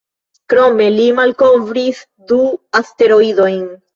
Krome 0.53 0.87
li 0.93 1.05
malkovris 1.19 2.01
du 2.31 2.39
asteroidojn. 2.83 3.63